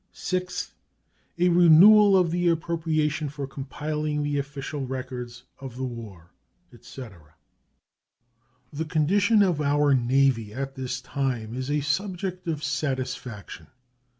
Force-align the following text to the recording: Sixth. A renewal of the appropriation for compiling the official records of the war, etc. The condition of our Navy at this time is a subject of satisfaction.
Sixth. 0.13 0.73
A 1.37 1.49
renewal 1.49 2.17
of 2.17 2.31
the 2.31 2.47
appropriation 2.47 3.29
for 3.29 3.45
compiling 3.45 4.23
the 4.23 4.39
official 4.39 4.83
records 4.87 5.43
of 5.59 5.77
the 5.77 5.83
war, 5.83 6.31
etc. 6.73 7.35
The 8.73 8.85
condition 8.85 9.43
of 9.43 9.61
our 9.61 9.93
Navy 9.93 10.55
at 10.55 10.73
this 10.73 11.01
time 11.01 11.53
is 11.53 11.69
a 11.69 11.81
subject 11.81 12.47
of 12.47 12.63
satisfaction. 12.63 13.67